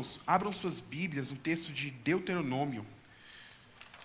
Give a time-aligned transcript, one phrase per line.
[0.00, 2.86] Irmãos, abram suas Bíblias no texto de Deuteronômio.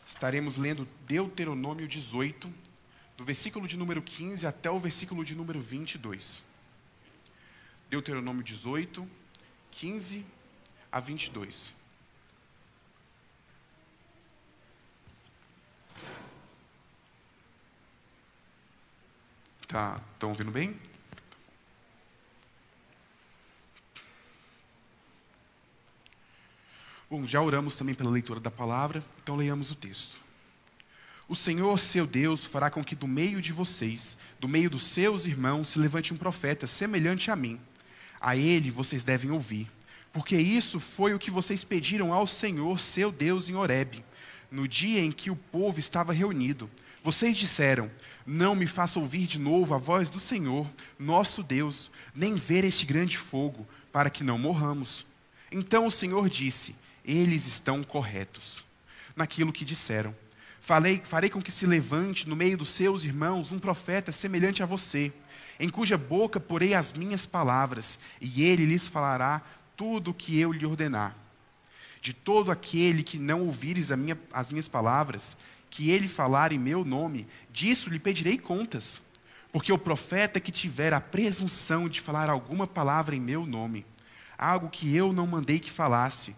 [0.05, 2.53] Estaremos lendo Deuteronômio 18,
[3.15, 6.43] do versículo de número 15 até o versículo de número 22.
[7.89, 9.09] Deuteronômio 18,
[9.71, 10.25] 15
[10.91, 11.73] a 22.
[19.65, 20.77] Tá, estão ouvindo bem?
[27.07, 30.19] Bom, já oramos também pela leitura da palavra, então leiamos o texto.
[31.27, 35.27] O Senhor, seu Deus, fará com que do meio de vocês, do meio dos seus
[35.27, 37.59] irmãos, se levante um profeta semelhante a mim.
[38.19, 39.69] A ele vocês devem ouvir,
[40.11, 44.03] porque isso foi o que vocês pediram ao Senhor, seu Deus, em Horebe,
[44.49, 46.69] no dia em que o povo estava reunido.
[47.03, 47.91] Vocês disseram:
[48.25, 52.83] Não me faça ouvir de novo a voz do Senhor, nosso Deus, nem ver este
[52.83, 55.05] grande fogo, para que não morramos.
[55.51, 58.65] Então o Senhor disse: eles estão corretos
[59.15, 60.15] naquilo que disseram.
[60.59, 64.65] Falei, farei com que se levante no meio dos seus irmãos um profeta semelhante a
[64.65, 65.13] você,
[65.59, 69.41] em cuja boca porei as minhas palavras, e ele lhes falará
[69.77, 71.15] tudo o que eu lhe ordenar.
[72.01, 75.37] De todo aquele que não ouvires minha, as minhas palavras,
[75.69, 79.01] que ele falar em meu nome, disso lhe pedirei contas.
[79.51, 83.85] Porque o profeta que tiver a presunção de falar alguma palavra em meu nome,
[84.37, 86.35] algo que eu não mandei que falasse,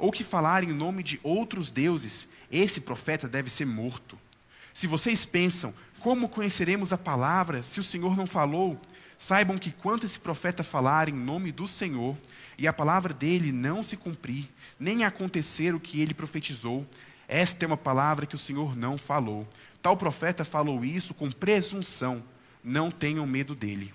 [0.00, 4.18] ou que falar em nome de outros deuses, esse profeta deve ser morto.
[4.72, 8.80] Se vocês pensam, como conheceremos a palavra se o Senhor não falou?
[9.18, 12.16] Saibam que quanto esse profeta falar em nome do Senhor,
[12.56, 16.86] e a palavra dele não se cumprir, nem acontecer o que ele profetizou,
[17.28, 19.46] esta é uma palavra que o Senhor não falou.
[19.82, 22.22] Tal profeta falou isso com presunção.
[22.64, 23.92] Não tenham medo dele.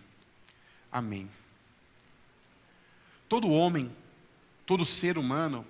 [0.92, 1.30] Amém.
[3.28, 3.92] Todo homem,
[4.66, 5.66] todo ser humano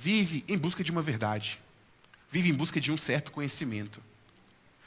[0.00, 1.60] vive em busca de uma verdade,
[2.30, 4.00] vive em busca de um certo conhecimento.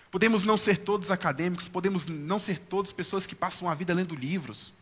[0.09, 4.15] Podemos não ser todos acadêmicos, podemos não ser todos pessoas que passam a vida lendo
[4.15, 4.73] livros,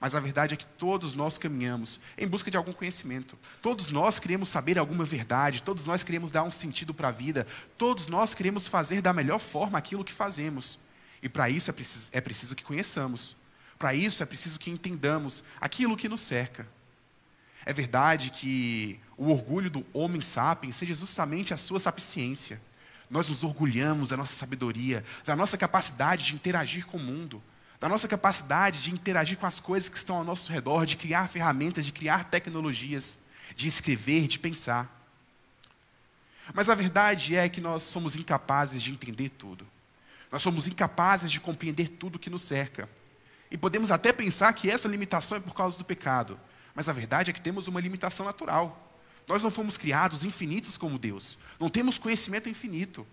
[0.00, 3.38] mas a verdade é que todos nós caminhamos em busca de algum conhecimento.
[3.60, 7.46] Todos nós queremos saber alguma verdade, todos nós queremos dar um sentido para a vida,
[7.76, 10.78] todos nós queremos fazer da melhor forma aquilo que fazemos.
[11.22, 13.36] E para isso é preciso, é preciso que conheçamos,
[13.78, 16.66] para isso é preciso que entendamos aquilo que nos cerca.
[17.66, 22.60] É verdade que o orgulho do homem sapiens seja justamente a sua sapiência.
[23.08, 27.42] Nós nos orgulhamos da nossa sabedoria, da nossa capacidade de interagir com o mundo,
[27.80, 31.28] da nossa capacidade de interagir com as coisas que estão ao nosso redor, de criar
[31.28, 33.18] ferramentas, de criar tecnologias,
[33.54, 34.90] de escrever, de pensar.
[36.52, 39.66] Mas a verdade é que nós somos incapazes de entender tudo.
[40.30, 42.88] Nós somos incapazes de compreender tudo que nos cerca.
[43.50, 46.38] E podemos até pensar que essa limitação é por causa do pecado.
[46.74, 48.90] Mas a verdade é que temos uma limitação natural.
[49.26, 51.38] Nós não fomos criados infinitos como Deus.
[51.58, 53.06] Não temos conhecimento infinito.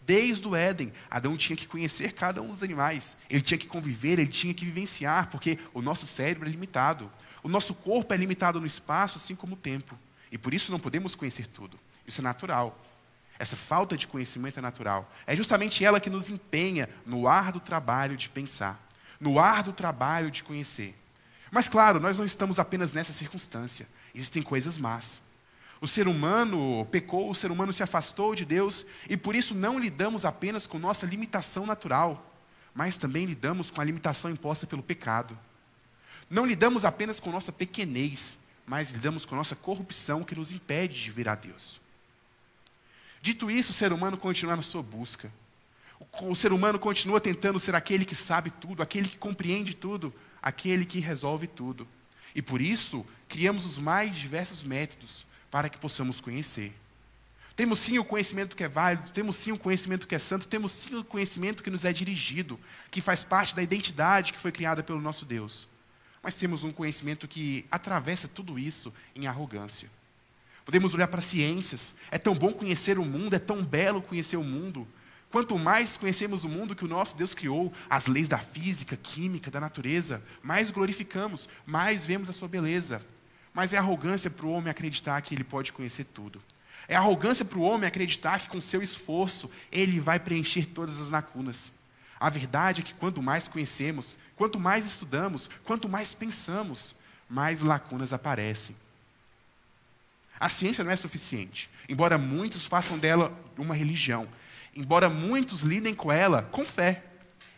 [0.00, 3.16] Desde o Éden, Adão tinha que conhecer cada um dos animais.
[3.28, 7.10] Ele tinha que conviver, ele tinha que vivenciar, porque o nosso cérebro é limitado.
[7.42, 9.98] O nosso corpo é limitado no espaço, assim como o tempo.
[10.32, 11.78] E por isso não podemos conhecer tudo.
[12.06, 12.78] Isso é natural.
[13.38, 15.12] Essa falta de conhecimento é natural.
[15.26, 18.88] É justamente ela que nos empenha no árduo trabalho de pensar,
[19.20, 20.96] no árduo trabalho de conhecer.
[21.50, 23.88] Mas, claro, nós não estamos apenas nessa circunstância.
[24.14, 25.22] Existem coisas más.
[25.80, 29.78] O ser humano pecou, o ser humano se afastou de Deus e por isso não
[29.78, 32.34] lidamos apenas com nossa limitação natural,
[32.74, 35.38] mas também lidamos com a limitação imposta pelo pecado.
[36.28, 41.10] Não lidamos apenas com nossa pequenez, mas lidamos com nossa corrupção que nos impede de
[41.10, 41.80] vir a Deus.
[43.22, 45.32] Dito isso, o ser humano continua na sua busca.
[46.20, 50.84] O ser humano continua tentando ser aquele que sabe tudo, aquele que compreende tudo, aquele
[50.84, 51.86] que resolve tudo.
[52.34, 56.72] E por isso, criamos os mais diversos métodos para que possamos conhecer.
[57.56, 60.70] Temos sim o conhecimento que é válido, temos sim o conhecimento que é santo, temos
[60.70, 64.82] sim o conhecimento que nos é dirigido, que faz parte da identidade que foi criada
[64.82, 65.66] pelo nosso Deus.
[66.22, 69.90] Mas temos um conhecimento que atravessa tudo isso em arrogância.
[70.64, 74.44] Podemos olhar para ciências, é tão bom conhecer o mundo, é tão belo conhecer o
[74.44, 74.86] mundo,
[75.30, 79.50] Quanto mais conhecemos o mundo que o nosso Deus criou, as leis da física, química,
[79.50, 83.02] da natureza, mais glorificamos, mais vemos a sua beleza.
[83.52, 86.42] Mas é arrogância para o homem acreditar que ele pode conhecer tudo.
[86.86, 91.10] É arrogância para o homem acreditar que com seu esforço ele vai preencher todas as
[91.10, 91.70] lacunas.
[92.18, 96.96] A verdade é que quanto mais conhecemos, quanto mais estudamos, quanto mais pensamos,
[97.28, 98.74] mais lacunas aparecem.
[100.40, 104.26] A ciência não é suficiente, embora muitos façam dela uma religião
[104.78, 107.04] embora muitos lidem com ela com fé,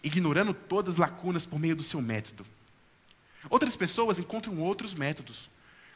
[0.03, 2.47] ignorando todas as lacunas por meio do seu método.
[3.49, 5.51] Outras pessoas encontram outros métodos,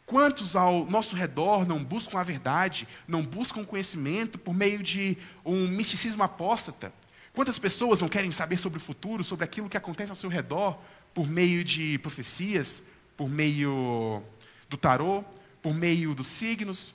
[0.06, 5.67] Quantos ao nosso redor não buscam a verdade, não buscam conhecimento por meio de um
[5.67, 6.93] misticismo apóstata?
[7.32, 10.79] Quantas pessoas não querem saber sobre o futuro, sobre aquilo que acontece ao seu redor,
[11.15, 12.82] por meio de profecias,
[13.17, 14.23] por meio
[14.69, 15.25] do tarô,
[15.62, 16.94] por meio dos signos?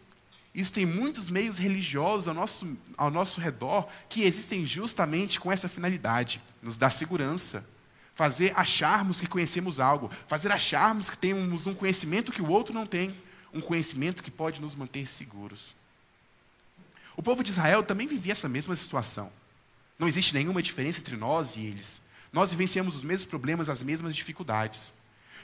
[0.54, 6.42] Existem muitos meios religiosos ao nosso, ao nosso redor que existem justamente com essa finalidade,
[6.62, 7.68] nos dar segurança,
[8.16, 12.86] fazer acharmos que conhecemos algo, fazer acharmos que temos um conhecimento que o outro não
[12.86, 13.16] tem,
[13.54, 15.74] um conhecimento que pode nos manter seguros.
[17.16, 19.32] O povo de Israel também vivia essa mesma situação.
[19.98, 22.02] Não existe nenhuma diferença entre nós e eles.
[22.32, 24.94] Nós vivenciamos os mesmos problemas, as mesmas dificuldades.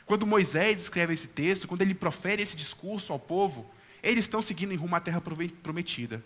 [0.05, 3.69] Quando Moisés escreve esse texto, quando ele profere esse discurso ao povo,
[4.05, 5.21] eles estão seguindo em rumo à terra
[5.63, 6.23] prometida.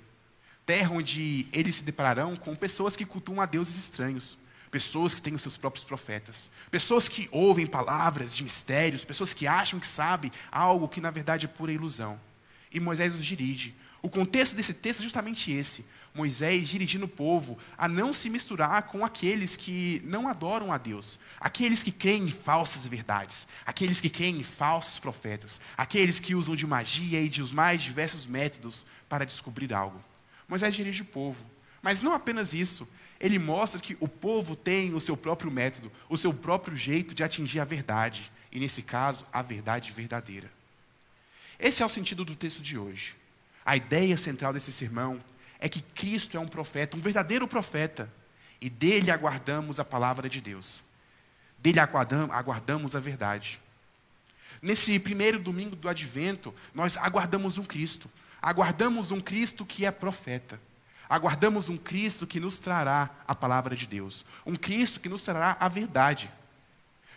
[0.66, 4.38] Terra onde eles se depararão com pessoas que cultuam a deuses estranhos,
[4.70, 9.48] pessoas que têm os seus próprios profetas, pessoas que ouvem palavras de mistérios, pessoas que
[9.48, 12.20] acham que sabem algo que na verdade é pura ilusão.
[12.72, 13.74] E Moisés os dirige.
[14.02, 18.84] O contexto desse texto é justamente esse: Moisés dirigindo o povo a não se misturar
[18.84, 24.10] com aqueles que não adoram a Deus, aqueles que creem em falsas verdades, aqueles que
[24.10, 28.86] creem em falsos profetas, aqueles que usam de magia e de os mais diversos métodos
[29.08, 30.04] para descobrir algo.
[30.48, 31.44] Moisés dirige o povo,
[31.82, 32.88] mas não apenas isso,
[33.20, 37.24] ele mostra que o povo tem o seu próprio método, o seu próprio jeito de
[37.24, 40.50] atingir a verdade, e nesse caso, a verdade verdadeira.
[41.60, 43.16] Esse é o sentido do texto de hoje.
[43.66, 45.20] A ideia central desse sermão
[45.60, 48.10] é que Cristo é um profeta, um verdadeiro profeta,
[48.62, 50.82] e dele aguardamos a palavra de Deus.
[51.58, 53.60] Dele aguardamos a verdade.
[54.62, 58.10] Nesse primeiro domingo do advento, nós aguardamos um Cristo.
[58.42, 60.60] Aguardamos um Cristo que é profeta.
[61.10, 65.58] Aguardamos um Cristo que nos trará a palavra de Deus, um Cristo que nos trará
[65.60, 66.30] a verdade.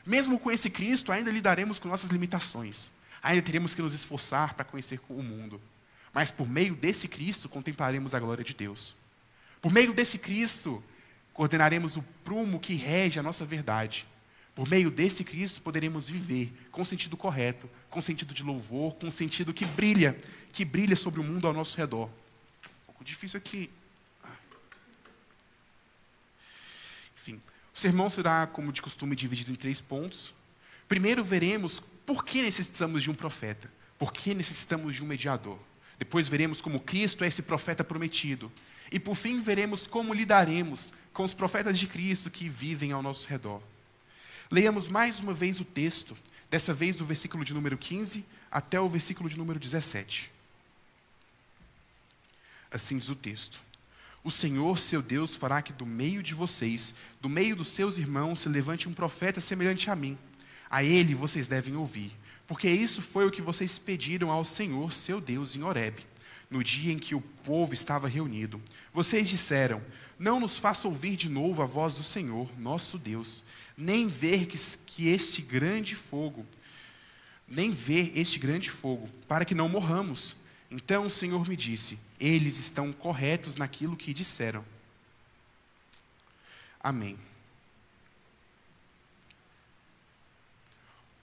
[0.04, 2.90] Mesmo com esse Cristo, ainda lidaremos com nossas limitações,
[3.22, 5.60] ainda teremos que nos esforçar para conhecer o mundo.
[6.12, 8.94] Mas por meio desse Cristo contemplaremos a glória de Deus.
[9.60, 10.82] Por meio desse Cristo
[11.32, 14.06] coordenaremos o prumo que rege a nossa verdade.
[14.54, 19.54] Por meio desse Cristo poderemos viver com sentido correto, com sentido de louvor, com sentido
[19.54, 20.16] que brilha,
[20.52, 22.06] que brilha sobre o mundo ao nosso redor.
[22.08, 23.70] Um pouco difícil aqui
[27.22, 27.40] Enfim,
[27.72, 30.34] o sermão será, como de costume, dividido em três pontos.
[30.88, 35.56] Primeiro, veremos por que necessitamos de um profeta, por que necessitamos de um mediador.
[35.98, 38.50] Depois, veremos como Cristo é esse profeta prometido.
[38.90, 43.28] E, por fim, veremos como lidaremos com os profetas de Cristo que vivem ao nosso
[43.28, 43.62] redor.
[44.50, 46.16] Leiamos mais uma vez o texto,
[46.50, 50.30] dessa vez do versículo de número 15 até o versículo de número 17.
[52.70, 53.60] Assim diz o texto.
[54.24, 58.40] O Senhor, seu Deus, fará que do meio de vocês, do meio dos seus irmãos,
[58.40, 60.16] se levante um profeta semelhante a mim.
[60.70, 62.16] A ele vocês devem ouvir,
[62.46, 66.04] porque isso foi o que vocês pediram ao Senhor, seu Deus, em Horebe,
[66.50, 68.60] no dia em que o povo estava reunido.
[68.92, 69.82] Vocês disseram:
[70.18, 73.44] Não nos faça ouvir de novo a voz do Senhor, nosso Deus,
[73.76, 76.46] nem ver que, que este grande fogo,
[77.46, 80.36] nem ver este grande fogo, para que não morramos.
[80.70, 84.64] Então o Senhor me disse: Eles estão corretos naquilo que disseram.
[86.80, 87.16] Amém.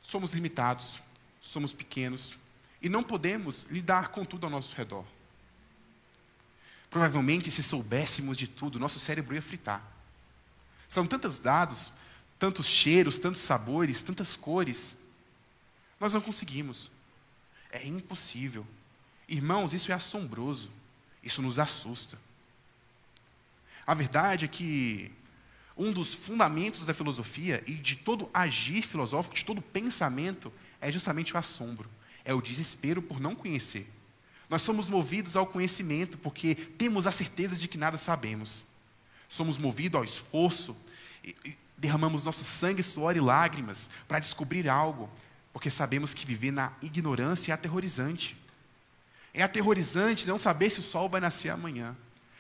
[0.02, 1.00] Somos limitados,
[1.50, 2.36] somos pequenos
[2.80, 5.04] e não podemos lidar com tudo ao nosso redor.
[6.92, 9.84] Provavelmente, se soubéssemos de tudo, nosso cérebro ia fritar.
[10.88, 11.92] São tantos dados,
[12.38, 14.96] tantos cheiros, tantos sabores, tantas cores.
[16.00, 16.92] Nós não conseguimos.
[17.72, 18.66] É impossível.
[19.28, 20.70] Irmãos, isso é assombroso,
[21.24, 22.16] isso nos assusta.
[23.88, 25.12] A verdade é que
[25.76, 31.34] um dos fundamentos da filosofia e de todo agir filosófico, de todo pensamento, é justamente
[31.34, 31.90] o assombro,
[32.24, 33.90] é o desespero por não conhecer.
[34.50, 38.66] Nós somos movidos ao conhecimento porque temos a certeza de que nada sabemos.
[39.28, 40.76] Somos movidos ao esforço,
[41.78, 45.10] derramamos nosso sangue, suor e lágrimas para descobrir algo,
[45.54, 48.36] porque sabemos que viver na ignorância é aterrorizante.
[49.34, 51.96] É aterrorizante não saber se o sol vai nascer amanhã.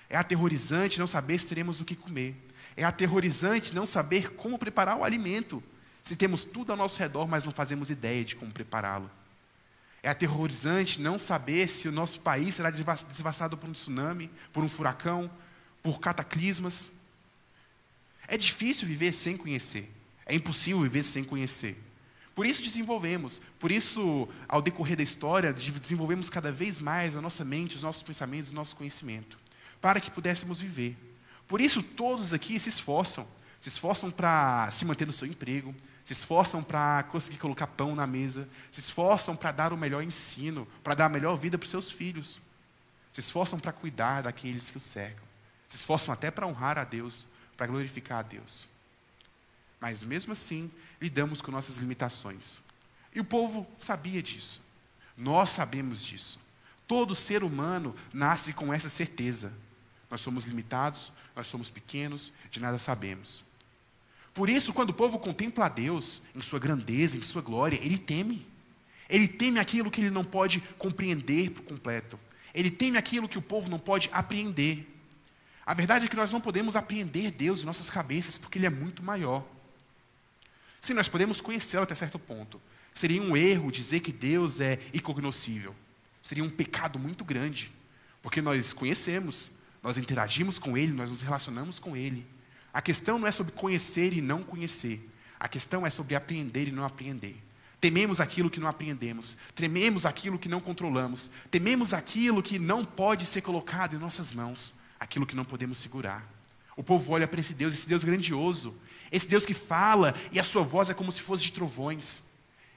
[0.09, 2.35] É aterrorizante não saber se teremos o que comer.
[2.75, 5.61] É aterrorizante não saber como preparar o alimento.
[6.03, 9.09] Se temos tudo ao nosso redor, mas não fazemos ideia de como prepará-lo.
[10.01, 14.69] É aterrorizante não saber se o nosso país será devassado por um tsunami, por um
[14.69, 15.29] furacão,
[15.83, 16.89] por cataclismas.
[18.27, 19.91] É difícil viver sem conhecer.
[20.25, 21.77] É impossível viver sem conhecer.
[22.39, 27.43] Por isso desenvolvemos, por isso, ao decorrer da história, desenvolvemos cada vez mais a nossa
[27.43, 29.37] mente, os nossos pensamentos, o nosso conhecimento,
[29.81, 30.95] para que pudéssemos viver.
[31.45, 33.27] Por isso, todos aqui se esforçam,
[33.59, 35.75] se esforçam para se manter no seu emprego,
[36.05, 40.67] se esforçam para conseguir colocar pão na mesa, se esforçam para dar o melhor ensino,
[40.83, 42.41] para dar a melhor vida para os seus filhos,
[43.13, 45.23] se esforçam para cuidar daqueles que os cercam,
[45.67, 48.67] se esforçam até para honrar a Deus, para glorificar a Deus.
[49.79, 52.61] Mas mesmo assim, lidamos com nossas limitações.
[53.13, 54.61] E o povo sabia disso.
[55.15, 56.39] Nós sabemos disso.
[56.87, 59.53] Todo ser humano nasce com essa certeza.
[60.09, 63.43] Nós somos limitados, nós somos pequenos, de nada sabemos.
[64.33, 67.97] Por isso, quando o povo contempla a Deus em sua grandeza, em sua glória, ele
[67.97, 68.45] teme.
[69.09, 72.19] Ele teme aquilo que ele não pode compreender por completo.
[72.53, 74.85] Ele teme aquilo que o povo não pode apreender.
[75.65, 78.71] A verdade é que nós não podemos apreender Deus em nossas cabeças, porque Ele é
[78.71, 79.45] muito maior.
[80.81, 82.59] Sim, nós podemos conhecê-lo até certo ponto.
[82.93, 85.75] Seria um erro dizer que Deus é incognoscível.
[86.23, 87.71] Seria um pecado muito grande,
[88.21, 89.51] porque nós conhecemos,
[89.83, 92.25] nós interagimos com Ele, nós nos relacionamos com Ele.
[92.73, 95.09] A questão não é sobre conhecer e não conhecer,
[95.39, 97.35] a questão é sobre apreender e não apreender.
[97.81, 103.25] Tememos aquilo que não apreendemos, tememos aquilo que não controlamos, tememos aquilo que não pode
[103.25, 106.27] ser colocado em nossas mãos, aquilo que não podemos segurar.
[106.75, 108.75] O povo olha para esse Deus, esse Deus grandioso,
[109.11, 112.23] esse Deus que fala e a sua voz é como se fosse de trovões,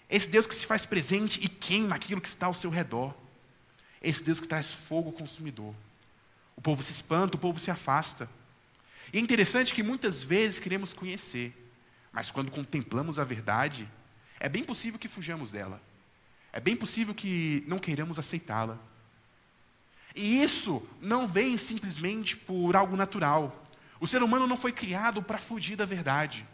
[0.08, 3.14] esse Deus que se faz presente e queima aquilo que está ao seu redor.
[4.02, 5.74] Esse Deus que traz fogo consumidor.
[6.56, 8.28] O povo se espanta, o povo se afasta.
[9.12, 11.52] E é interessante que muitas vezes queremos conhecer,
[12.10, 13.88] mas quando contemplamos a verdade,
[14.40, 15.80] é bem possível que fujamos dela.
[16.52, 18.78] É bem possível que não queiramos aceitá-la.
[20.14, 23.64] E isso não vem simplesmente por algo natural.
[24.00, 26.46] O ser humano não foi criado para fugir da verdade.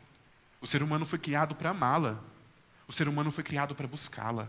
[0.61, 2.23] O ser humano foi criado para amá-la.
[2.87, 4.49] O ser humano foi criado para buscá-la.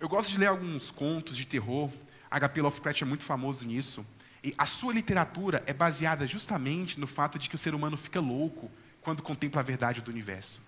[0.00, 1.90] Eu gosto de ler alguns contos de terror.
[2.30, 2.62] H.P.
[2.62, 4.04] Lovecraft é muito famoso nisso.
[4.42, 8.20] E a sua literatura é baseada justamente no fato de que o ser humano fica
[8.20, 8.70] louco
[9.00, 10.60] quando contempla a verdade do universo.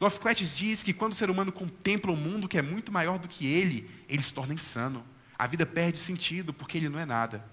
[0.00, 3.26] Lovecraft diz que quando o ser humano contempla um mundo que é muito maior do
[3.26, 5.04] que ele, ele se torna insano.
[5.38, 7.44] A vida perde sentido porque ele não é nada.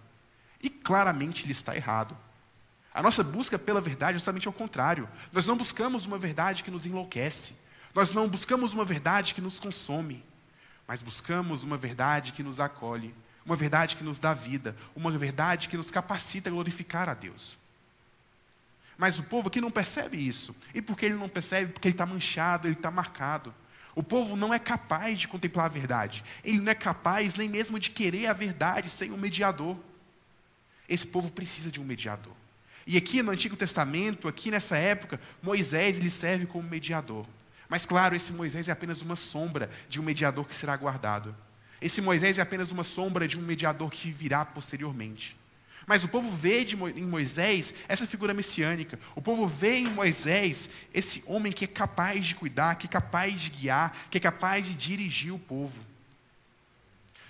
[0.62, 2.16] E claramente ele está errado.
[2.94, 5.10] A nossa busca pela verdade é justamente ao contrário.
[5.34, 7.58] Nós não buscamos uma verdade que nos enlouquece.
[7.94, 10.24] Nós não buscamos uma verdade que nos consome
[10.88, 13.14] mas buscamos uma verdade que nos acolhe,
[13.46, 17.58] uma verdade que nos dá vida, uma verdade que nos capacita a glorificar a Deus.
[18.98, 20.56] Mas o povo aqui não percebe isso.
[20.74, 21.72] E por que ele não percebe?
[21.72, 23.54] Porque ele está manchado, ele está marcado.
[23.94, 26.24] O povo não é capaz de contemplar a verdade.
[26.44, 29.78] Ele não é capaz nem mesmo de querer a verdade sem um mediador.
[30.88, 32.34] Esse povo precisa de um mediador.
[32.88, 37.26] E aqui no Antigo Testamento, aqui nessa época, Moisés ele serve como mediador.
[37.68, 41.36] Mas claro, esse Moisés é apenas uma sombra de um mediador que será guardado.
[41.86, 45.38] Esse Moisés é apenas uma sombra de um mediador que virá posteriormente.
[45.86, 49.00] Mas o povo vê em Moisés essa figura messiânica.
[49.16, 53.40] O povo vê em Moisés esse homem que é capaz de cuidar, que é capaz
[53.40, 55.80] de guiar, que é capaz de dirigir o povo.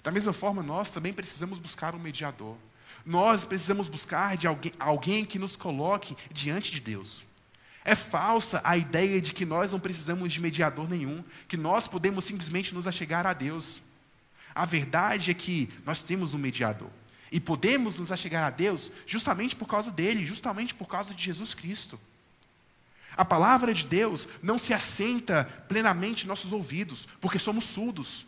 [0.01, 2.55] Da mesma forma, nós também precisamos buscar um mediador.
[3.05, 7.25] Nós precisamos buscar de alguém, alguém que nos coloque diante de Deus.
[7.83, 12.23] É falsa a ideia de que nós não precisamos de mediador nenhum, que nós podemos
[12.23, 13.83] simplesmente nos achegar a Deus.
[14.55, 16.89] A verdade é que nós temos um mediador.
[17.31, 21.53] E podemos nos achegar a Deus justamente por causa dele, justamente por causa de Jesus
[21.53, 21.99] Cristo.
[23.17, 28.25] A palavra de Deus não se assenta plenamente em nossos ouvidos, porque somos surdos.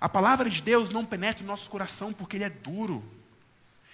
[0.00, 3.04] A palavra de Deus não penetra em nosso coração, porque ele é duro.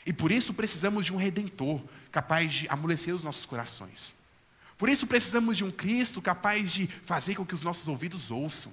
[0.06, 4.14] E por isso precisamos de um redentor capaz de amolecer os nossos corações.
[4.78, 8.72] Por isso precisamos de um Cristo capaz de fazer com que os nossos ouvidos ouçam.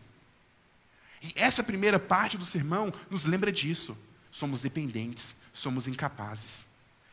[1.26, 3.98] E essa primeira parte do sermão nos lembra disso.
[4.32, 6.66] Somos dependentes, somos incapazes.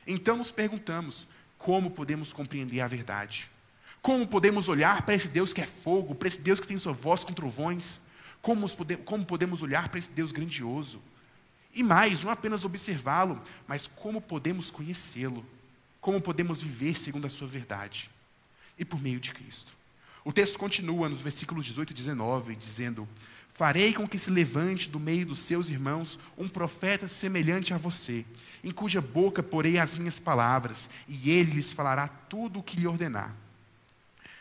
[0.07, 1.27] Então nos perguntamos:
[1.59, 3.51] como podemos compreender a verdade?
[4.01, 6.93] Como podemos olhar para esse Deus que é fogo, para esse Deus que tem sua
[6.93, 8.03] voz com trovões?
[8.41, 8.67] Como,
[9.05, 11.01] como podemos olhar para esse Deus grandioso?
[11.73, 15.47] E mais, não apenas observá-lo, mas como podemos conhecê-lo?
[16.01, 18.11] Como podemos viver segundo a sua verdade?
[18.79, 19.73] e por meio de Cristo.
[20.25, 23.09] O texto continua nos versículos 18 e 19, dizendo:
[23.55, 28.25] Farei com que se levante do meio dos seus irmãos um profeta semelhante a você,
[28.65, 32.87] em cuja boca porei as minhas palavras, e ele lhes falará tudo o que lhe
[32.87, 33.35] ordenar.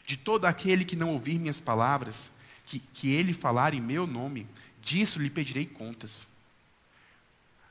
[0.05, 2.31] De todo aquele que não ouvir minhas palavras,
[2.65, 4.47] que, que ele falar em meu nome,
[4.81, 6.25] disso lhe pedirei contas.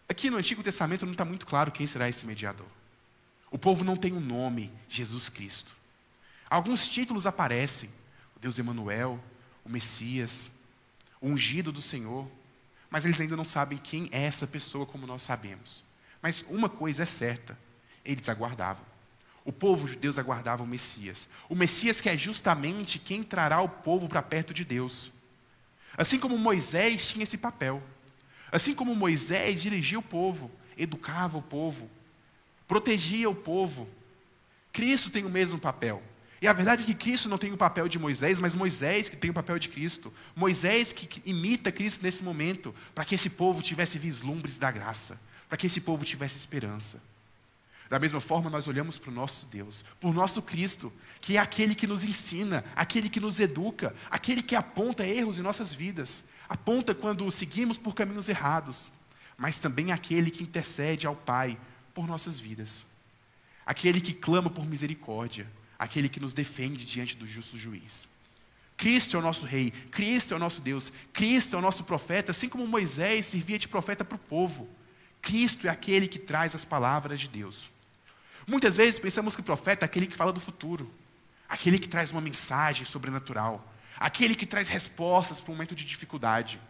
[0.08, 2.66] Aqui no Antigo Testamento não está muito claro quem será esse mediador.
[3.50, 5.74] O povo não tem um nome, Jesus Cristo.
[6.48, 7.88] Alguns títulos aparecem:
[8.36, 9.22] o Deus Emanuel,
[9.64, 10.50] o Messias,
[11.22, 12.28] ungido do Senhor,
[12.88, 15.84] mas eles ainda não sabem quem é essa pessoa como nós sabemos.
[16.20, 17.56] Mas uma coisa é certa:
[18.04, 18.84] eles aguardavam.
[19.44, 21.28] O povo de Deus aguardava o Messias.
[21.48, 25.12] O Messias que é justamente quem trará o povo para perto de Deus.
[25.96, 27.82] Assim como Moisés tinha esse papel.
[28.52, 31.88] Assim como Moisés dirigia o povo, educava o povo,
[32.66, 33.88] protegia o povo.
[34.72, 36.02] Cristo tem o mesmo papel.
[36.42, 39.16] E a verdade é que Cristo não tem o papel de Moisés, mas Moisés que
[39.16, 40.12] tem o papel de Cristo.
[40.34, 45.58] Moisés que imita Cristo nesse momento, para que esse povo tivesse vislumbres da graça, para
[45.58, 47.02] que esse povo tivesse esperança.
[47.90, 51.40] Da mesma forma, nós olhamos para o nosso Deus, para o nosso Cristo, que é
[51.40, 56.26] aquele que nos ensina, aquele que nos educa, aquele que aponta erros em nossas vidas,
[56.48, 58.90] aponta quando seguimos por caminhos errados,
[59.36, 61.58] mas também aquele que intercede ao Pai
[61.92, 62.86] por nossas vidas,
[63.66, 65.46] aquele que clama por misericórdia,
[65.80, 68.06] aquele que nos defende diante do justo juiz.
[68.76, 72.32] Cristo é o nosso rei, Cristo é o nosso Deus, Cristo é o nosso profeta,
[72.32, 74.68] assim como Moisés servia de profeta para o povo.
[75.22, 77.70] Cristo é aquele que traz as palavras de Deus.
[78.46, 80.92] Muitas vezes pensamos que o profeta é aquele que fala do futuro,
[81.48, 83.66] aquele que traz uma mensagem sobrenatural,
[83.98, 86.60] aquele que traz respostas para um momento de dificuldade.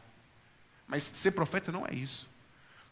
[0.87, 2.29] Mas ser profeta não é isso.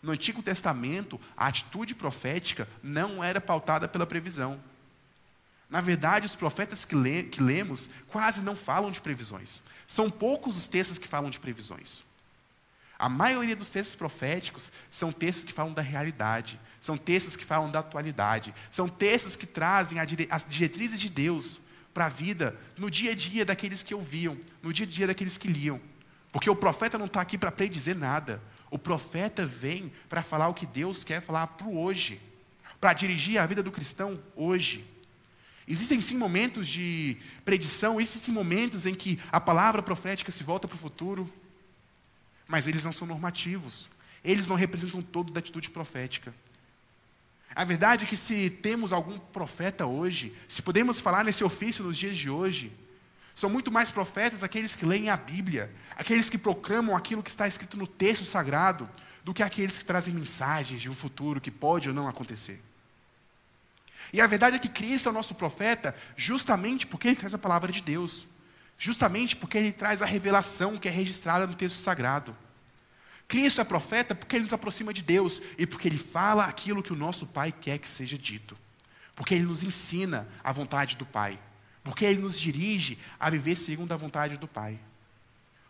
[0.02, 4.60] No Antigo Testamento, a atitude profética não era pautada pela previsão.
[5.70, 9.62] Na verdade, os profetas que, lê, que lemos quase não falam de previsões.
[9.86, 12.02] São poucos os textos que falam de previsões.
[12.98, 17.70] A maioria dos textos proféticos são textos que falam da realidade, são textos que falam
[17.70, 21.60] da atualidade, são textos que trazem as diretrizes de Deus
[21.94, 25.36] para a vida no dia a dia daqueles que ouviam, no dia a dia daqueles
[25.36, 25.80] que liam.
[26.32, 30.54] Porque o profeta não está aqui para predizer nada, o profeta vem para falar o
[30.54, 32.20] que Deus quer falar para o hoje,
[32.80, 34.84] para dirigir a vida do cristão hoje.
[35.68, 40.76] Existem sim momentos de predição, existem momentos em que a palavra profética se volta para
[40.76, 41.30] o futuro,
[42.46, 43.90] mas eles não são normativos.
[44.24, 46.34] Eles não representam todo da atitude profética.
[47.54, 51.98] A verdade é que se temos algum profeta hoje, se podemos falar nesse ofício nos
[51.98, 52.72] dias de hoje,
[53.34, 57.46] são muito mais profetas aqueles que leem a Bíblia, aqueles que proclamam aquilo que está
[57.46, 58.88] escrito no texto sagrado,
[59.22, 62.62] do que aqueles que trazem mensagens de um futuro que pode ou não acontecer.
[64.12, 67.38] E a verdade é que Cristo é o nosso profeta justamente porque ele traz a
[67.38, 68.26] palavra de Deus.
[68.78, 72.36] Justamente porque ele traz a revelação que é registrada no texto sagrado.
[73.26, 76.92] Cristo é profeta porque ele nos aproxima de Deus e porque ele fala aquilo que
[76.92, 78.56] o nosso Pai quer que seja dito.
[79.14, 81.38] Porque ele nos ensina a vontade do Pai.
[81.82, 84.78] Porque ele nos dirige a viver segundo a vontade do Pai.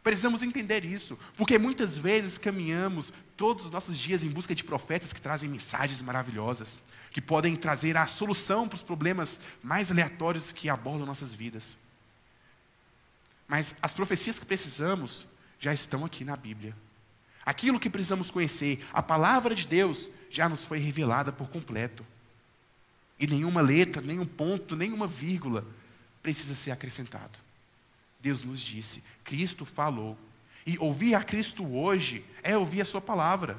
[0.03, 5.13] Precisamos entender isso, porque muitas vezes caminhamos todos os nossos dias em busca de profetas
[5.13, 6.81] que trazem mensagens maravilhosas
[7.19, 11.77] que podem trazer a solução para os problemas mais aleatórios que abordam nossas vidas.
[13.49, 15.27] Mas as profecias que precisamos
[15.59, 16.77] já estão aqui na Bíblia.
[17.45, 22.07] Aquilo que precisamos conhecer, a palavra de Deus, já nos foi revelada por completo.
[23.19, 25.67] E nenhuma letra, nenhum ponto, nenhuma vírgula
[26.23, 27.37] precisa ser acrescentado.
[28.21, 30.17] Deus nos disse, Cristo falou.
[30.65, 33.59] E ouvir a Cristo hoje é ouvir a Sua palavra.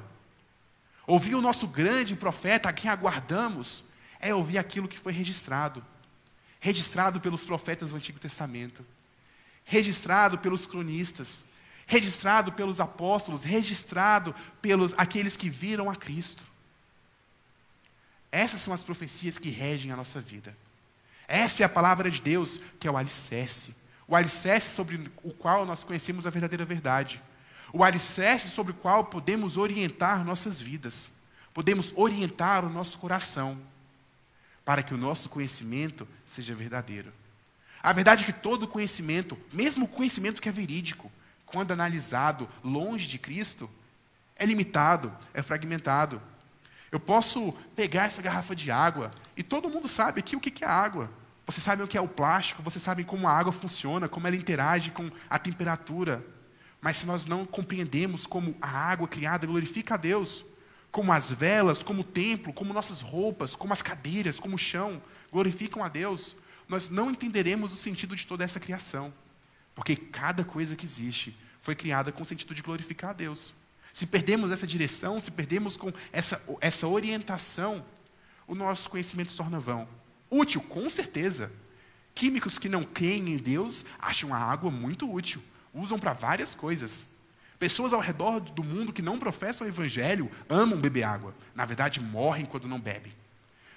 [1.06, 3.84] Ouvir o nosso grande profeta, a quem aguardamos,
[4.18, 5.84] é ouvir aquilo que foi registrado
[6.60, 8.84] registrado pelos profetas do Antigo Testamento,
[9.64, 11.44] registrado pelos cronistas,
[11.86, 16.44] registrado pelos apóstolos, registrado pelos aqueles que viram a Cristo.
[18.30, 20.54] Essas são as profecias que regem a nossa vida.
[21.26, 23.74] Essa é a palavra de Deus, que é o alicerce.
[24.06, 27.20] O alicerce sobre o qual nós conhecemos a verdadeira verdade
[27.72, 31.12] o alicerce sobre o qual podemos orientar nossas vidas,
[31.54, 33.58] podemos orientar o nosso coração,
[34.64, 37.12] para que o nosso conhecimento seja verdadeiro.
[37.82, 41.10] A verdade é que todo conhecimento, mesmo o conhecimento que é verídico,
[41.46, 43.68] quando analisado longe de Cristo,
[44.36, 46.20] é limitado, é fragmentado.
[46.92, 50.68] Eu posso pegar essa garrafa de água e todo mundo sabe aqui o que é
[50.68, 51.10] água.
[51.46, 54.36] Você sabe o que é o plástico, você sabe como a água funciona, como ela
[54.36, 56.24] interage com a temperatura.
[56.80, 60.44] Mas se nós não compreendemos como a água criada glorifica a Deus,
[60.90, 65.00] como as velas, como o templo, como nossas roupas, como as cadeiras, como o chão
[65.30, 66.36] glorificam a Deus,
[66.68, 69.12] nós não entenderemos o sentido de toda essa criação.
[69.74, 73.54] Porque cada coisa que existe foi criada com o sentido de glorificar a Deus.
[73.92, 77.84] Se perdemos essa direção, se perdemos com essa, essa orientação,
[78.46, 79.86] o nosso conhecimento se torna vão.
[80.30, 81.52] Útil, com certeza.
[82.14, 87.04] Químicos que não creem em Deus acham a água muito útil usam para várias coisas.
[87.58, 91.34] Pessoas ao redor do mundo que não professam o evangelho amam beber água.
[91.54, 93.12] Na verdade, morrem quando não bebem.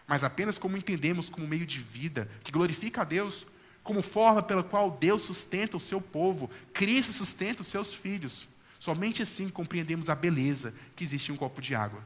[0.08, 3.46] Mas apenas como entendemos como meio de vida que glorifica a Deus,
[3.84, 8.48] como forma pela qual Deus sustenta o seu povo, Cristo sustenta os seus filhos.
[8.80, 12.02] Somente assim compreendemos a beleza que existe em um copo de água.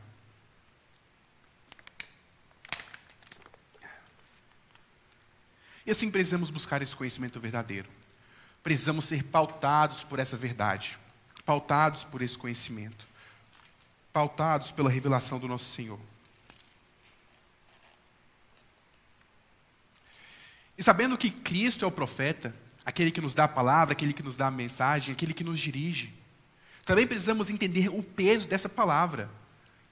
[5.86, 7.88] E assim precisamos buscar esse conhecimento verdadeiro.
[8.68, 10.98] Precisamos ser pautados por essa verdade,
[11.46, 13.08] pautados por esse conhecimento,
[14.12, 15.98] pautados pela revelação do nosso Senhor.
[20.78, 22.54] E sabendo que Cristo é o profeta,
[22.84, 25.62] aquele que nos dá a palavra, aquele que nos dá a mensagem, aquele que nos
[25.62, 26.14] dirige,
[26.84, 29.30] também precisamos entender o peso dessa palavra.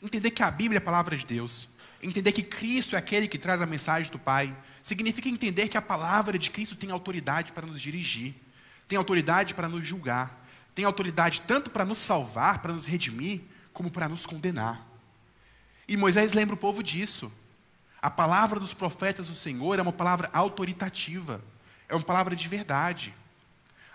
[0.04, 1.70] Entender que a Bíblia é a palavra de Deus.
[2.04, 4.54] Entender que Cristo é aquele que traz a mensagem do Pai.
[4.84, 8.36] Significa entender que a palavra de Cristo tem autoridade para nos dirigir,
[8.88, 13.42] tem autoridade para nos julgar, tem autoridade tanto para nos salvar, para nos redimir,
[13.74, 14.86] como para nos condenar.
[15.88, 17.32] E Moisés lembra o povo disso.
[18.02, 21.42] A palavra dos profetas do Senhor é uma palavra autoritativa,
[21.88, 23.14] é uma palavra de verdade.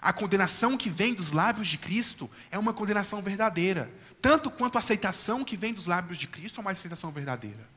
[0.01, 4.79] A condenação que vem dos lábios de Cristo é uma condenação verdadeira, tanto quanto a
[4.79, 7.69] aceitação que vem dos lábios de Cristo é uma aceitação verdadeira.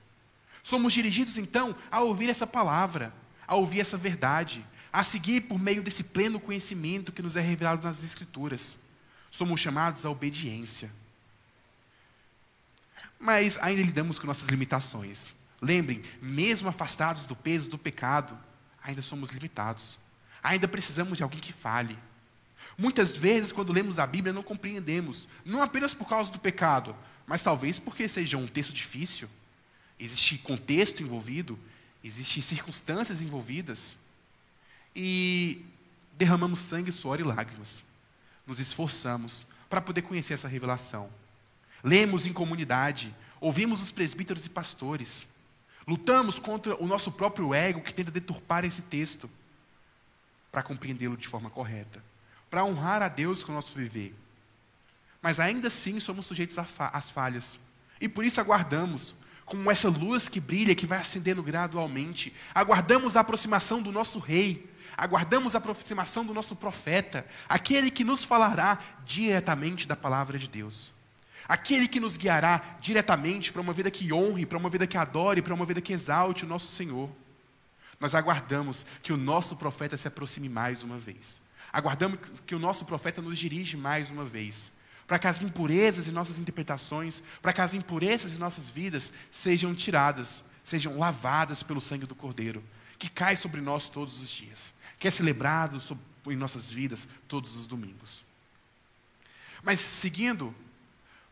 [0.63, 3.13] Somos dirigidos então a ouvir essa palavra,
[3.45, 7.81] a ouvir essa verdade, a seguir por meio desse pleno conhecimento que nos é revelado
[7.81, 8.77] nas Escrituras.
[9.31, 10.91] Somos chamados à obediência.
[13.19, 15.33] Mas ainda lidamos com nossas limitações.
[15.59, 18.37] Lembrem, mesmo afastados do peso do pecado,
[18.83, 19.97] ainda somos limitados.
[20.43, 21.97] Ainda precisamos de alguém que fale.
[22.77, 27.41] Muitas vezes, quando lemos a Bíblia, não compreendemos, não apenas por causa do pecado, mas
[27.41, 29.27] talvez porque seja um texto difícil.
[29.99, 31.57] Existe contexto envolvido,
[32.03, 34.02] existem circunstâncias envolvidas.
[34.95, 35.65] E
[36.17, 37.83] derramamos sangue, suor e lágrimas.
[38.45, 41.09] Nos esforçamos para poder conhecer essa revelação.
[41.83, 45.27] Lemos em comunidade, ouvimos os presbíteros e pastores.
[45.87, 49.29] Lutamos contra o nosso próprio ego que tenta deturpar esse texto
[50.51, 52.01] para compreendê-lo de forma correta,
[52.49, 54.15] para honrar a Deus com o nosso viver.
[55.21, 57.59] Mas ainda assim somos sujeitos às falhas.
[57.99, 62.33] E por isso aguardamos, como essa luz que brilha, que vai acendendo gradualmente.
[62.53, 68.23] Aguardamos a aproximação do nosso rei, aguardamos a aproximação do nosso profeta, aquele que nos
[68.23, 70.93] falará diretamente da palavra de Deus.
[71.47, 75.41] Aquele que nos guiará diretamente para uma vida que honre, para uma vida que adore,
[75.41, 77.09] para uma vida que exalte o nosso Senhor.
[77.99, 81.41] Nós aguardamos que o nosso profeta se aproxime mais uma vez.
[81.71, 84.71] Aguardamos que o nosso profeta nos dirige mais uma vez.
[85.07, 89.75] Para que as impurezas em nossas interpretações, para que as impurezas em nossas vidas sejam
[89.75, 92.63] tiradas, sejam lavadas pelo sangue do Cordeiro,
[92.97, 95.81] que cai sobre nós todos os dias, que é celebrado
[96.27, 98.23] em nossas vidas todos os domingos.
[99.61, 100.55] Mas seguindo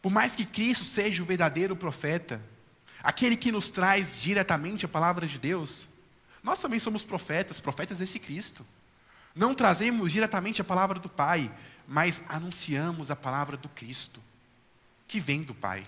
[0.01, 2.41] por mais que Cristo seja o verdadeiro profeta,
[3.01, 5.87] aquele que nos traz diretamente a palavra de Deus,
[6.43, 8.65] nós também somos profetas, profetas desse Cristo.
[9.33, 11.49] Não trazemos diretamente a palavra do Pai,
[11.87, 14.21] mas anunciamos a palavra do Cristo,
[15.07, 15.87] que vem do Pai.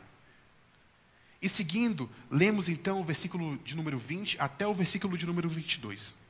[1.42, 6.23] E seguindo, lemos então o versículo de número 20 até o versículo de número 22.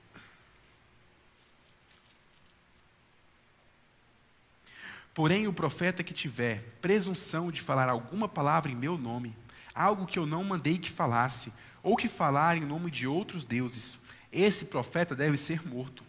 [5.13, 9.35] Porém, o profeta que tiver presunção de falar alguma palavra em meu nome,
[9.73, 13.99] algo que eu não mandei que falasse, ou que falar em nome de outros deuses,
[14.31, 16.03] esse profeta deve ser morto.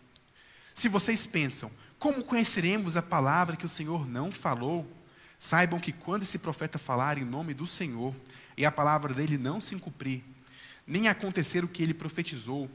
[0.73, 4.91] Se vocês pensam, como conheceremos a palavra que o Senhor não falou?
[5.39, 8.15] Saibam que quando esse profeta falar em nome do Senhor,
[8.57, 10.25] e a palavra dele não se cumprir,
[10.87, 12.71] nem acontecer o que ele profetizou,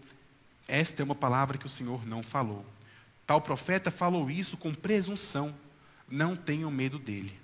[0.68, 2.64] esta é uma palavra que o Senhor não falou.
[3.26, 5.56] Tal profeta falou isso com presunção
[6.10, 7.38] não tenham medo dele.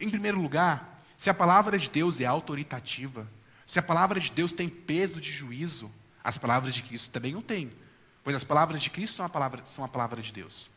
[0.00, 3.26] Em primeiro lugar, se a palavra de Deus é autoritativa,
[3.66, 5.90] se a palavra de Deus tem peso de juízo,
[6.22, 7.72] as palavras de Cristo também não têm,
[8.22, 10.70] pois as palavras de Cristo são a palavra, são a palavra de Deus.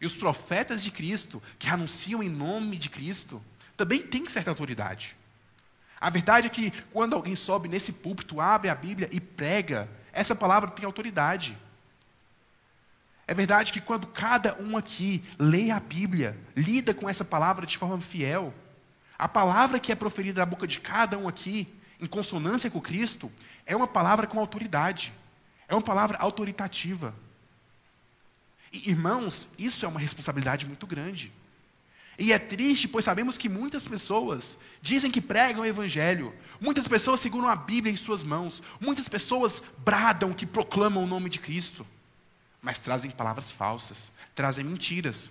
[0.00, 3.42] E os profetas de Cristo, que anunciam em nome de Cristo,
[3.76, 5.16] também têm certa autoridade.
[6.00, 10.34] A verdade é que quando alguém sobe nesse púlpito, abre a Bíblia e prega, essa
[10.34, 11.56] palavra tem autoridade.
[13.32, 17.78] É verdade que quando cada um aqui lê a Bíblia, lida com essa palavra de
[17.78, 18.52] forma fiel,
[19.18, 21.66] a palavra que é proferida da boca de cada um aqui,
[21.98, 23.32] em consonância com Cristo,
[23.64, 25.14] é uma palavra com autoridade,
[25.66, 27.14] é uma palavra autoritativa.
[28.70, 31.32] E, irmãos, isso é uma responsabilidade muito grande.
[32.18, 37.18] E é triste, pois sabemos que muitas pessoas dizem que pregam o Evangelho, muitas pessoas
[37.18, 41.86] seguram a Bíblia em suas mãos, muitas pessoas bradam que proclamam o nome de Cristo
[42.62, 45.30] mas trazem palavras falsas, trazem mentiras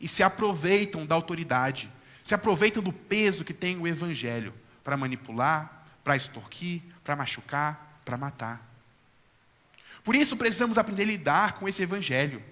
[0.00, 1.90] e se aproveitam da autoridade,
[2.22, 8.16] se aproveitam do peso que tem o evangelho para manipular, para extorquir, para machucar, para
[8.16, 8.64] matar.
[10.04, 12.42] Por isso precisamos aprender a lidar com esse evangelho.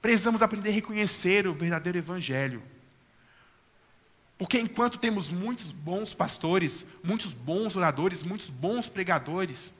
[0.00, 2.62] Precisamos aprender a reconhecer o verdadeiro evangelho.
[4.38, 9.74] Porque enquanto temos muitos bons pastores, muitos bons oradores, muitos bons pregadores,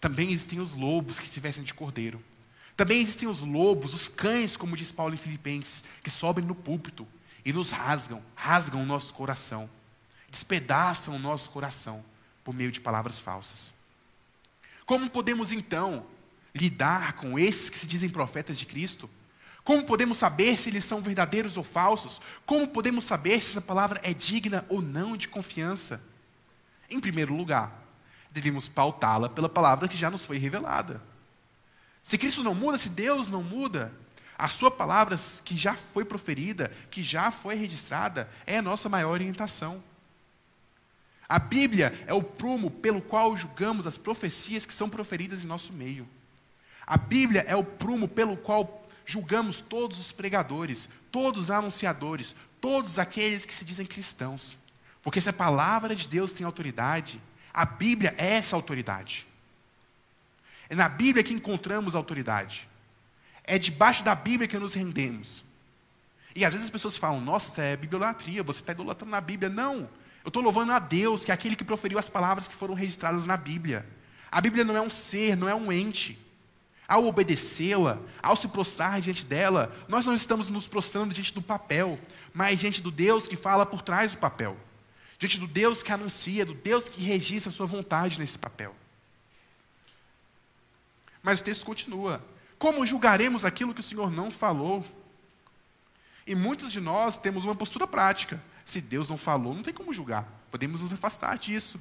[0.00, 2.22] também existem os lobos que se vestem de cordeiro.
[2.76, 7.06] Também existem os lobos, os cães, como diz Paulo em Filipenses, que sobem no púlpito
[7.44, 9.68] e nos rasgam, rasgam o nosso coração,
[10.30, 12.04] despedaçam o nosso coração
[12.42, 13.74] por meio de palavras falsas.
[14.86, 16.06] Como podemos então
[16.54, 19.08] lidar com esses que se dizem profetas de Cristo?
[19.64, 22.20] Como podemos saber se eles são verdadeiros ou falsos?
[22.44, 26.02] Como podemos saber se essa palavra é digna ou não de confiança?
[26.90, 27.72] Em primeiro lugar,
[28.30, 31.00] devemos pautá-la pela palavra que já nos foi revelada.
[32.02, 33.92] Se Cristo não muda, se Deus não muda,
[34.36, 39.12] a sua palavra que já foi proferida, que já foi registrada, é a nossa maior
[39.12, 39.82] orientação.
[41.28, 45.72] A Bíblia é o prumo pelo qual julgamos as profecias que são proferidas em nosso
[45.72, 46.08] meio.
[46.86, 52.98] A Bíblia é o prumo pelo qual julgamos todos os pregadores, todos os anunciadores, todos
[52.98, 54.56] aqueles que se dizem cristãos.
[55.02, 57.20] Porque se a palavra de Deus tem autoridade,
[57.54, 59.26] a Bíblia é essa autoridade.
[60.72, 62.66] É na Bíblia que encontramos autoridade.
[63.44, 65.44] É debaixo da Bíblia que nos rendemos.
[66.34, 69.50] E às vezes as pessoas falam, nossa, é bibliolatria, você está idolatrando na Bíblia.
[69.50, 69.80] Não.
[70.24, 73.26] Eu estou louvando a Deus, que é aquele que proferiu as palavras que foram registradas
[73.26, 73.86] na Bíblia.
[74.30, 76.18] A Bíblia não é um ser, não é um ente.
[76.88, 82.00] Ao obedecê-la, ao se prostrar diante dela, nós não estamos nos prostrando diante do papel,
[82.32, 84.56] mas diante do Deus que fala por trás do papel.
[85.18, 88.74] Diante do Deus que anuncia, do Deus que registra a sua vontade nesse papel.
[91.22, 92.24] Mas o texto continua.
[92.58, 94.84] Como julgaremos aquilo que o Senhor não falou?
[96.26, 98.42] E muitos de nós temos uma postura prática.
[98.64, 100.26] Se Deus não falou, não tem como julgar.
[100.50, 101.80] Podemos nos afastar disso.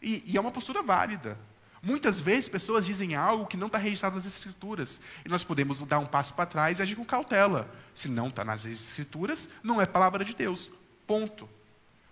[0.00, 1.38] E, e é uma postura válida.
[1.82, 5.00] Muitas vezes pessoas dizem algo que não está registrado nas Escrituras.
[5.24, 7.68] E nós podemos dar um passo para trás e agir com cautela.
[7.94, 10.70] Se não está nas Escrituras, não é palavra de Deus.
[11.06, 11.48] Ponto.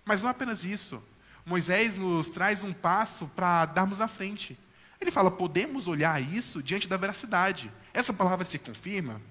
[0.03, 1.03] Mas não apenas isso.
[1.45, 4.57] Moisés nos traz um passo para darmos à frente.
[4.99, 7.71] Ele fala: podemos olhar isso diante da veracidade.
[7.93, 9.21] Essa palavra se confirma.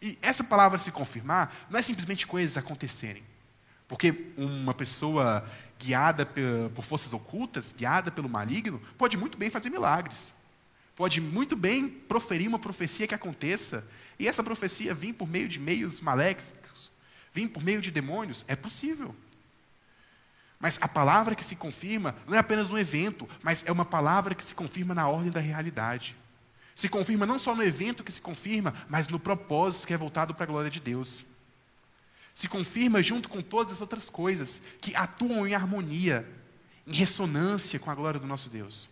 [0.00, 3.22] E essa palavra se confirmar não é simplesmente coisas acontecerem.
[3.88, 6.26] Porque uma pessoa guiada
[6.74, 10.32] por forças ocultas, guiada pelo maligno, pode muito bem fazer milagres.
[10.96, 13.84] Pode muito bem proferir uma profecia que aconteça,
[14.18, 16.90] e essa profecia vir por meio de meios maléficos,
[17.32, 19.14] vir por meio de demônios, é possível.
[20.64, 24.34] Mas a palavra que se confirma não é apenas um evento, mas é uma palavra
[24.34, 26.16] que se confirma na ordem da realidade.
[26.74, 30.34] Se confirma não só no evento que se confirma, mas no propósito que é voltado
[30.34, 31.22] para a glória de Deus.
[32.34, 36.26] Se confirma junto com todas as outras coisas que atuam em harmonia,
[36.86, 38.88] em ressonância com a glória do nosso Deus.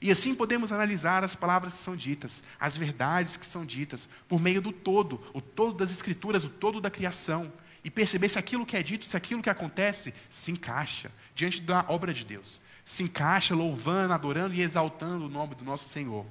[0.00, 4.40] E assim podemos analisar as palavras que são ditas, as verdades que são ditas, por
[4.40, 8.66] meio do todo, o todo das Escrituras, o todo da criação, e perceber se aquilo
[8.66, 12.60] que é dito, se aquilo que acontece, se encaixa diante da obra de Deus.
[12.84, 16.26] Se encaixa louvando, adorando e exaltando o nome do nosso Senhor.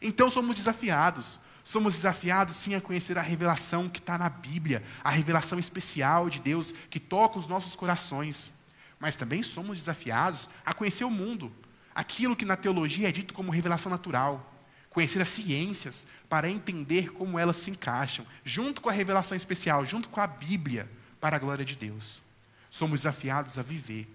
[0.00, 1.38] Então somos desafiados.
[1.62, 6.40] Somos desafiados sim a conhecer a revelação que está na Bíblia, a revelação especial de
[6.40, 8.52] Deus que toca os nossos corações.
[8.98, 11.52] Mas também somos desafiados a conhecer o mundo,
[11.94, 14.49] aquilo que na teologia é dito como revelação natural
[14.90, 20.08] conhecer as ciências para entender como elas se encaixam, junto com a revelação especial, junto
[20.08, 22.20] com a Bíblia, para a glória de Deus.
[22.68, 24.08] Somos desafiados a viver,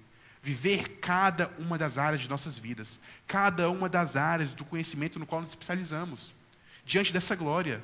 [0.44, 5.26] viver cada uma das áreas de nossas vidas, cada uma das áreas do conhecimento no
[5.26, 6.34] qual nos especializamos,
[6.86, 7.82] diante dessa glória,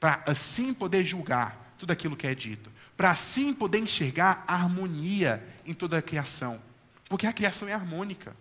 [0.00, 5.42] para assim poder julgar tudo aquilo que é dito, para assim poder enxergar a harmonia
[5.66, 6.60] em toda a criação,
[7.08, 8.34] porque a criação é harmônica.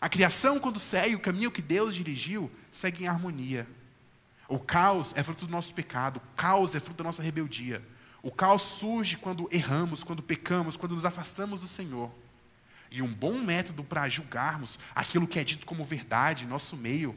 [0.00, 3.68] A criação, quando segue o caminho que Deus dirigiu, segue em harmonia.
[4.48, 7.82] O caos é fruto do nosso pecado, o caos é fruto da nossa rebeldia.
[8.22, 12.10] O caos surge quando erramos, quando pecamos, quando nos afastamos do Senhor.
[12.90, 17.14] E um bom método para julgarmos aquilo que é dito como verdade nosso meio,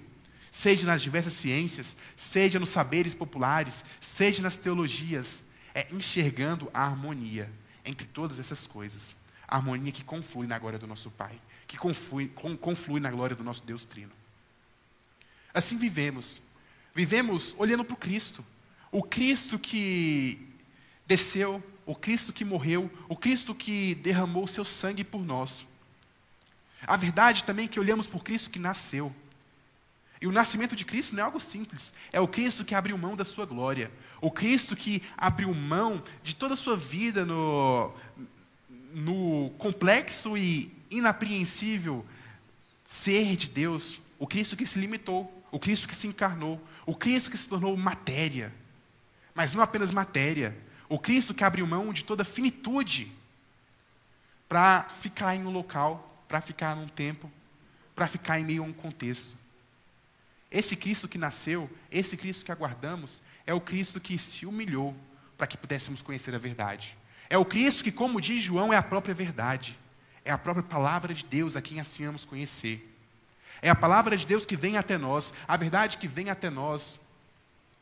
[0.52, 5.41] seja nas diversas ciências, seja nos saberes populares, seja nas teologias,
[5.74, 7.50] é enxergando a harmonia
[7.84, 9.15] entre todas essas coisas.
[9.48, 12.28] A harmonia que conflui na glória do nosso Pai que conflui,
[12.60, 14.12] conflui na glória do nosso Deus Trino.
[15.54, 16.41] Assim vivemos.
[16.95, 18.45] Vivemos olhando para o Cristo.
[18.91, 20.39] O Cristo que
[21.06, 25.65] desceu, o Cristo que morreu, o Cristo que derramou seu sangue por nós.
[26.86, 29.13] A verdade também é que olhamos por Cristo que nasceu.
[30.21, 31.93] E o nascimento de Cristo não é algo simples.
[32.12, 33.91] É o Cristo que abriu mão da sua glória.
[34.21, 37.93] O Cristo que abriu mão de toda a sua vida no,
[38.93, 42.06] no complexo e inapreensível
[42.86, 47.29] ser de Deus, o Cristo que se limitou, o Cristo que se encarnou, o Cristo
[47.29, 48.53] que se tornou matéria.
[49.36, 50.56] Mas não apenas matéria,
[50.88, 53.12] o Cristo que abriu mão de toda finitude
[54.47, 57.32] para ficar em um local, para ficar num tempo,
[57.95, 59.36] para ficar em meio a um contexto.
[60.51, 64.95] Esse Cristo que nasceu, esse Cristo que aguardamos, é o Cristo que se humilhou
[65.38, 66.95] para que pudéssemos conhecer a verdade.
[67.29, 69.77] É o Cristo que, como diz João, é a própria verdade.
[70.25, 72.89] É a própria palavra de Deus a quem ansiamos conhecer.
[73.62, 76.99] É a palavra de Deus que vem até nós, a verdade que vem até nós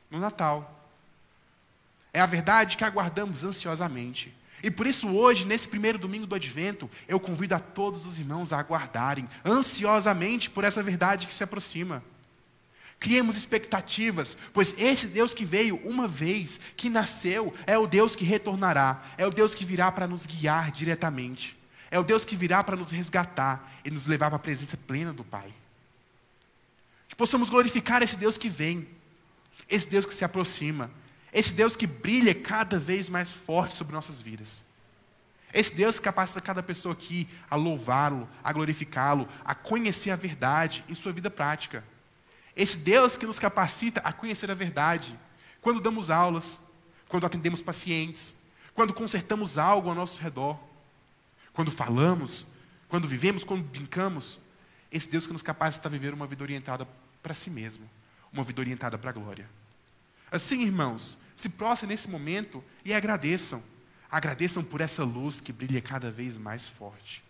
[0.09, 0.89] no Natal.
[2.13, 4.33] É a verdade que aguardamos ansiosamente.
[4.63, 8.53] E por isso, hoje, nesse primeiro domingo do advento, eu convido a todos os irmãos
[8.53, 12.03] a aguardarem ansiosamente por essa verdade que se aproxima.
[12.99, 18.23] Criemos expectativas, pois esse Deus que veio uma vez, que nasceu, é o Deus que
[18.23, 21.57] retornará, é o Deus que virá para nos guiar diretamente,
[21.91, 25.11] é o Deus que virá para nos resgatar e nos levar para a presença plena
[25.11, 25.53] do Pai.
[27.09, 28.87] Que possamos glorificar esse Deus que vem,
[29.69, 30.89] esse Deus que se aproxima,
[31.33, 34.63] esse Deus que brilha cada vez mais forte sobre nossas vidas.
[35.53, 40.85] Esse Deus que capacita cada pessoa aqui a louvá-lo, a glorificá-lo, a conhecer a verdade
[40.87, 41.83] em sua vida prática.
[42.55, 45.17] Esse Deus que nos capacita a conhecer a verdade.
[45.61, 46.61] Quando damos aulas,
[47.09, 48.35] quando atendemos pacientes,
[48.73, 50.57] quando consertamos algo ao nosso redor,
[51.53, 52.45] quando falamos,
[52.87, 54.39] quando vivemos, quando brincamos.
[54.91, 56.87] Esse Deus que nos capacita a viver uma vida orientada
[57.23, 57.89] para si mesmo,
[58.31, 59.49] uma vida orientada para a glória.
[60.29, 63.63] Assim, irmãos, se prostrem nesse momento e agradeçam.
[64.09, 67.23] Agradeçam por essa luz que brilha cada vez mais forte.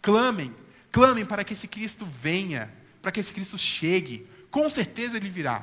[0.00, 0.54] Clamem,
[0.90, 5.62] clamem para que esse Cristo venha, para que esse Cristo chegue, com certeza ele virá.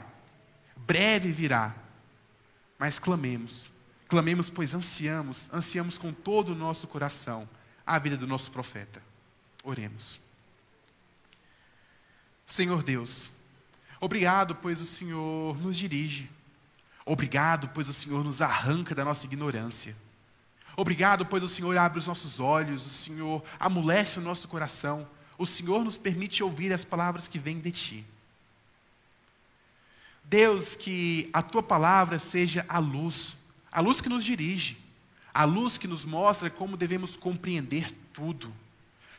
[0.75, 1.75] Breve virá.
[2.77, 3.71] Mas clamemos.
[4.07, 7.47] Clamemos, pois ansiamos, ansiamos com todo o nosso coração
[7.89, 9.01] a vida do nosso profeta.
[9.63, 10.19] Oremos.
[12.45, 13.31] Senhor Deus,
[13.99, 16.29] obrigado, pois o Senhor nos dirige.
[17.03, 19.95] Obrigado, pois o Senhor nos arranca da nossa ignorância.
[20.77, 25.45] Obrigado, pois o Senhor abre os nossos olhos, o Senhor amolece o nosso coração, o
[25.47, 28.05] Senhor nos permite ouvir as palavras que vêm de Ti.
[30.23, 33.35] Deus, que a tua palavra seja a luz,
[33.71, 34.77] a luz que nos dirige,
[35.33, 38.53] a luz que nos mostra como devemos compreender tudo.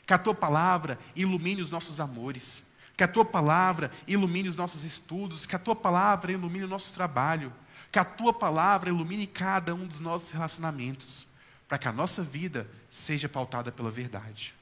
[0.06, 2.64] Que a tua palavra ilumine os nossos amores,
[2.96, 6.92] que a tua palavra ilumine os nossos estudos, que a tua palavra ilumine o nosso
[6.92, 7.52] trabalho,
[7.92, 11.26] que a tua palavra ilumine cada um dos nossos relacionamentos,
[11.68, 14.54] para que a nossa vida seja pautada pela verdade.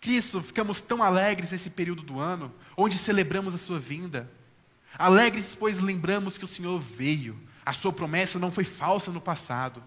[0.00, 4.28] Cristo, ficamos tão alegres nesse período do ano, onde celebramos a sua vinda,
[4.98, 7.38] Alegres, pois lembramos que o Senhor veio.
[7.64, 9.82] A sua promessa não foi falsa no passado.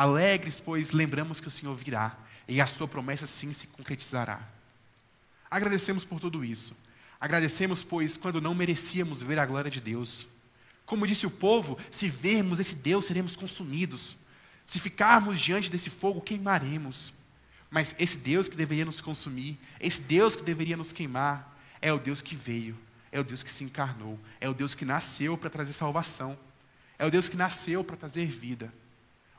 [0.00, 2.16] Alegres, pois lembramos que o Senhor virá
[2.48, 4.40] e a sua promessa sim se concretizará.
[5.50, 6.74] Agradecemos por tudo isso.
[7.20, 10.26] Agradecemos, pois, quando não merecíamos ver a glória de Deus.
[10.86, 14.16] Como disse o povo, se vermos esse Deus, seremos consumidos.
[14.64, 17.12] Se ficarmos diante desse fogo, queimaremos.
[17.70, 21.98] Mas esse Deus que deveria nos consumir, esse Deus que deveria nos queimar, é o
[21.98, 22.76] Deus que veio
[23.12, 26.38] é o Deus que se encarnou, é o Deus que nasceu para trazer salvação,
[26.98, 28.72] é o Deus que nasceu para trazer vida.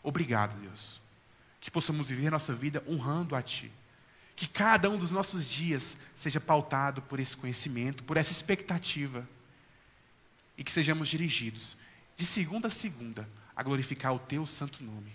[0.03, 1.01] Obrigado, Deus.
[1.59, 3.71] Que possamos viver nossa vida honrando a Ti.
[4.35, 9.27] Que cada um dos nossos dias seja pautado por esse conhecimento, por essa expectativa.
[10.57, 11.77] E que sejamos dirigidos,
[12.15, 15.11] de segunda a segunda, a glorificar o Teu santo nome.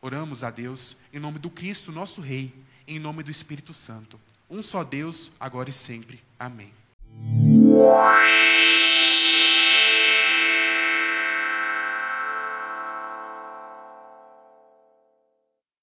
[0.00, 2.54] Oramos a Deus em nome do Cristo, nosso Rei,
[2.86, 4.20] em nome do Espírito Santo.
[4.48, 6.22] Um só Deus, agora e sempre.
[6.38, 6.72] Amém.